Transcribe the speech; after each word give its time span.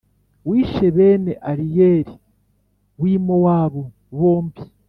wishe 0.49 0.87
bene 0.95 1.33
ariyeli 1.51 2.13
w 3.01 3.03
i 3.13 3.15
mowabu 3.25 3.81
bombi 4.17 4.61